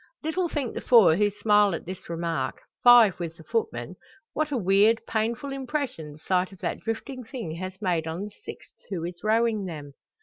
Little 0.23 0.49
think 0.49 0.73
the 0.73 0.81
four 0.81 1.15
who 1.15 1.29
smile 1.29 1.75
at 1.75 1.85
this 1.85 2.09
remark 2.09 2.59
five 2.83 3.19
with 3.19 3.37
the 3.37 3.43
footman 3.43 3.97
what 4.33 4.49
a 4.51 4.57
weird, 4.57 4.99
painful 5.07 5.51
impression 5.51 6.11
the 6.13 6.17
sight 6.17 6.51
of 6.51 6.57
that 6.61 6.79
drifting 6.79 7.23
thing 7.23 7.51
has 7.57 7.79
made 7.83 8.07
on 8.07 8.23
the 8.23 8.31
sixth 8.43 8.73
who 8.89 9.03
is 9.05 9.23
rowing 9.23 9.65
them. 9.65 9.93